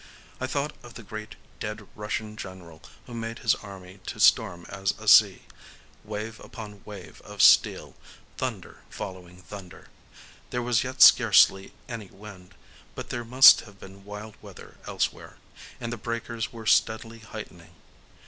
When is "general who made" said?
2.35-3.37